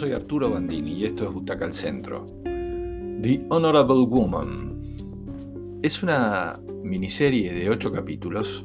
[0.00, 2.26] soy Arturo Bandini y esto es Butaca al Centro.
[2.42, 4.80] The Honorable Woman
[5.82, 8.64] es una miniserie de ocho capítulos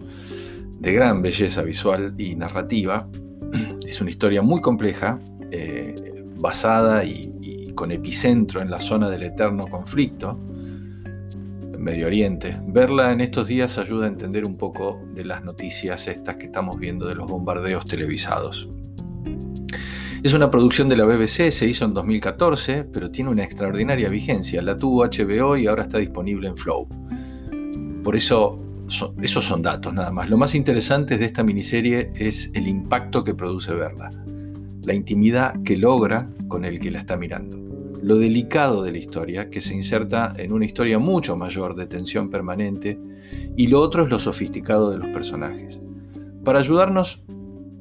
[0.79, 3.09] de gran belleza visual y narrativa.
[3.85, 5.19] Es una historia muy compleja,
[5.51, 5.93] eh,
[6.39, 10.39] basada y, y, con epicentro en la zona del eterno conflicto,
[11.77, 12.57] Medio Oriente.
[12.65, 16.79] Verla en estos días ayuda a entender un poco de las noticias estas que estamos
[16.79, 18.69] viendo de los bombardeos televisados.
[20.25, 24.59] Es una producción de la BBC, se hizo en 2014, pero tiene una extraordinaria vigencia.
[24.63, 26.87] La tuvo HBO y ahora está disponible en Flow.
[28.03, 28.59] Por eso,
[29.21, 30.27] esos son datos nada más.
[30.27, 34.09] Lo más interesante de esta miniserie es el impacto que produce verla,
[34.83, 37.59] la intimidad que logra con el que la está mirando,
[38.01, 42.31] lo delicado de la historia, que se inserta en una historia mucho mayor de tensión
[42.31, 42.97] permanente,
[43.55, 45.79] y lo otro es lo sofisticado de los personajes.
[46.43, 47.21] Para ayudarnos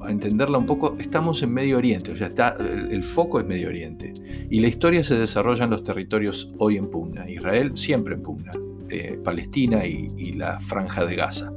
[0.05, 3.69] a entenderla un poco, estamos en Medio Oriente, o sea, está, el, foco es Medio
[3.69, 4.13] Oriente.
[4.51, 7.29] Y la historia se desarrolla en los territorios hoy en pugna.
[7.29, 8.53] Israel siempre en pugna,
[8.91, 11.53] eh, Palestina y, la franja de Gaza.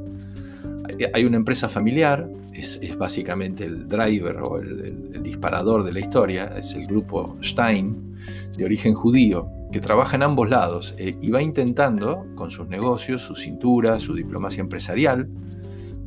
[1.14, 6.73] Hay una empresa familiar, es, básicamente el driver o el, disparador de la historia, es
[6.76, 8.16] el grupo Stein,
[8.56, 13.22] de origen judío, que trabaja en ambos lados eh, y va intentando, con sus negocios,
[13.23, 15.28] su cintura, su diplomacia empresarial,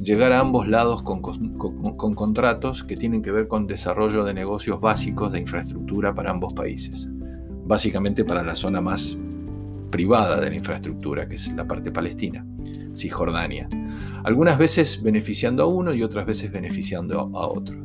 [0.01, 5.33] llegar a ambos lados con, contratos que tienen que ver con desarrollo de negocios básicos
[5.33, 7.09] de infraestructura para ambos países.
[7.65, 9.19] Básicamente para la zona más
[9.91, 12.47] privada de la infraestructura, que es la parte palestina,
[12.97, 13.69] Cisjordania.
[14.25, 17.77] Algunas veces beneficiando a uno y otras veces beneficiando a otro.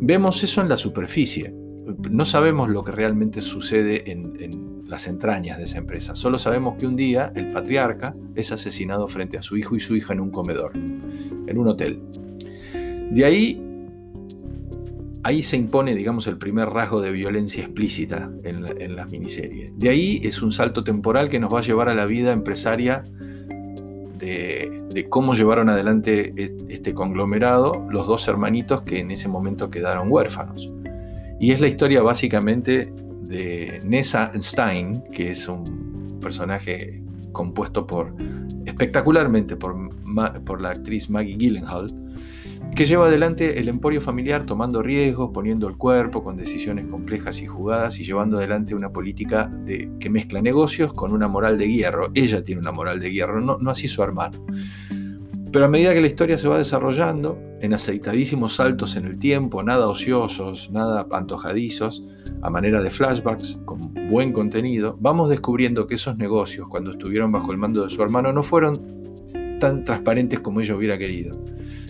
[0.00, 1.54] Vemos eso en la superficie.
[2.10, 6.14] No sabemos lo que realmente sucede en las entrañas de esa empresa.
[6.14, 9.94] Solo sabemos que un día el patriarca es asesinado frente a su hijo y su
[9.94, 12.00] hija en un comedor, en un hotel.
[13.10, 13.62] De ahí,
[15.22, 19.72] ahí se impone, digamos, el primer rasgo de violencia explícita en la, en miniserie.
[19.76, 23.04] De ahí es un salto temporal que nos va a llevar a la vida empresaria
[24.18, 26.32] de, cómo llevaron adelante
[26.68, 30.72] este conglomerado los dos hermanitos que en ese momento quedaron huérfanos.
[31.38, 32.92] Y es la historia básicamente
[33.28, 37.02] de Nessa Stein, que es un personaje
[37.32, 38.14] compuesto por
[38.64, 39.90] espectacularmente por,
[40.44, 41.88] por la actriz Maggie Gyllenhaal,
[42.74, 47.46] que lleva adelante el emporio familiar tomando riesgos, poniendo el cuerpo con decisiones complejas y
[47.46, 52.10] jugadas y llevando adelante una política de, que mezcla negocios con una moral de hierro.
[52.14, 54.44] Ella tiene una moral de hierro, no, no así su hermano.
[55.50, 59.62] Pero a medida que la historia se va desarrollando, en aceitadísimos saltos en el tiempo,
[59.62, 62.04] nada ociosos, nada antojadizos,
[62.42, 67.50] a manera de flashbacks, con buen contenido, vamos descubriendo que esos negocios, cuando estuvieron bajo
[67.50, 71.42] el mando de su hermano, no fueron tan transparentes como ella hubiera querido,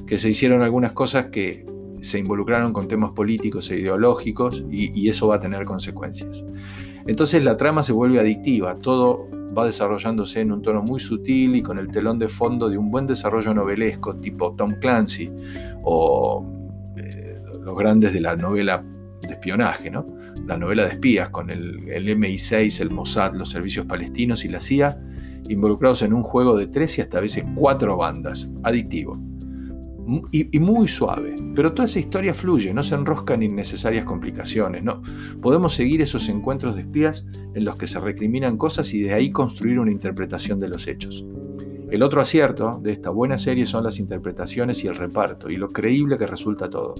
[0.06, 1.66] que se hicieron algunas cosas que
[2.00, 6.44] se involucraron con temas políticos e ideológicos y eso va a tener consecuencias.
[7.06, 11.62] Entonces la trama se vuelve adictiva, todo va desarrollándose en un tono muy sutil y
[11.62, 15.30] con el telón de fondo de un buen desarrollo novelesco tipo Tom Clancy
[15.82, 16.44] o
[16.96, 18.84] eh, los grandes de la novela
[19.22, 20.06] de espionaje, ¿no?
[20.46, 24.60] la novela de espías con el, el MI6, el Mossad, los servicios palestinos y la
[24.60, 25.00] CIA
[25.48, 29.27] involucrados en un juego de tres y hasta a veces cuatro bandas, adictivo
[30.32, 31.36] y, muy suave.
[31.54, 34.82] Pero toda esa historia fluye, no se enroscan innecesarias complicaciones.
[34.82, 35.02] No.
[35.40, 37.24] Podemos seguir esos encuentros de espías
[37.54, 41.24] en los que se recriminan cosas y de ahí construir una interpretación de los hechos.
[41.90, 45.70] El otro acierto de esta buena serie son las interpretaciones y el reparto, y lo
[45.70, 46.94] creíble que resulta todo.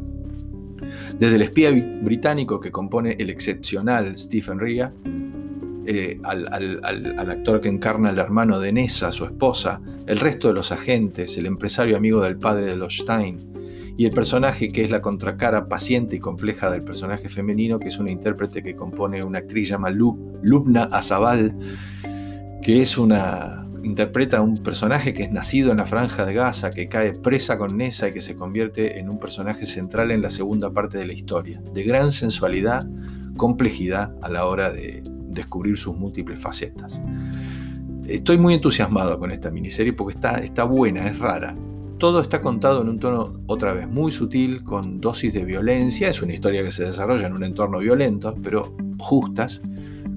[1.18, 1.70] Desde el espía
[2.02, 4.92] británico que compone el excepcional Stephen Rea,
[5.90, 10.70] eh, al, actor que encarna al hermano de Nessa, su esposa, el resto de los
[10.70, 13.38] agentes, el empresario amigo del padre de los Stein,
[13.96, 17.98] y el personaje que es la contracara paciente y compleja del personaje femenino, que es
[17.98, 21.56] una intérprete que compone una actriz llamada Lubna Azabal,
[22.60, 26.90] que es una interpreta un personaje que es nacido en la franja de Gaza, que
[26.90, 30.70] cae presa con Nessa y que se convierte en un personaje central en la segunda
[30.70, 32.86] parte de la historia, de gran sensualidad,
[33.38, 37.00] complejidad a la hora de, descubrir sus múltiples facetas.
[38.06, 41.54] Estoy muy entusiasmado con esta miniserie porque está, está buena, es rara.
[41.98, 46.08] Todo está contado en un tono otra vez muy sutil, con dosis de violencia.
[46.08, 49.60] Es una historia que se desarrolla en un entorno violento, pero justas,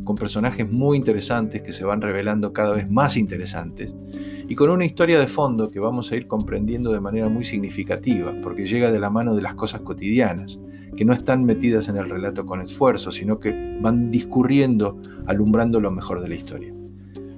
[0.03, 3.95] con personajes muy interesantes que se van revelando cada vez más interesantes
[4.51, 8.33] y con una historia de fondo que vamos a ir comprendiendo de manera muy significativa,
[8.43, 10.59] porque llega de la mano de las cosas cotidianas,
[10.93, 15.89] que no están metidas en el relato con esfuerzo, sino que van discurriendo, alumbrando lo
[15.89, 16.73] mejor de la historia.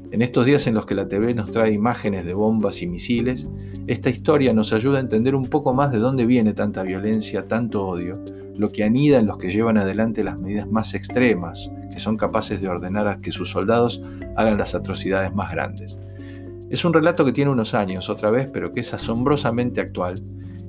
[0.10, 3.48] En estos días en los que la TV nos trae imágenes de bombas y misiles,
[3.86, 7.86] esta historia nos ayuda a entender un poco más de dónde viene tanta violencia, tanto
[7.86, 8.26] odio,
[8.56, 12.60] lo que anida en los que llevan adelante las medidas más extremas, que son capaces
[12.60, 14.02] de ordenar a que sus soldados
[14.36, 16.00] hagan las atrocidades más grandes.
[16.74, 20.16] Es un relato que tiene unos años otra vez, pero que es asombrosamente actual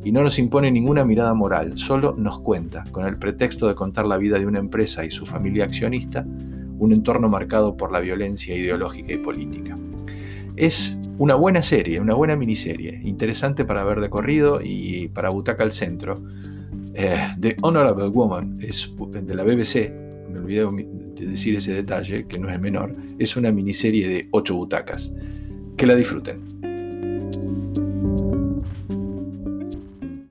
[0.04, 4.04] y no nos impone ninguna mirada moral, solo nos cuenta, con el pretexto de contar
[4.04, 6.22] la vida de una empresa y su familia accionista,
[6.78, 9.76] un entorno marcado por la violencia ideológica y política.
[10.56, 15.64] Es una buena serie, una buena miniserie, interesante para ver de corrido y para butaca
[15.64, 16.22] al centro.
[16.92, 19.90] Eh, The Honorable Woman es de la BBC,
[20.30, 20.66] me olvidé
[21.14, 25.10] de decir ese detalle, que no es menor, es una miniserie de ocho butacas.
[25.76, 26.41] Que la disfruten.